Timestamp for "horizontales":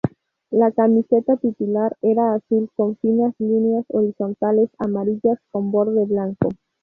3.89-4.71